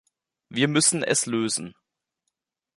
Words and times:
Wir 0.49 0.67
müssen 0.67 1.03
es 1.03 1.27
lösen. 1.27 1.75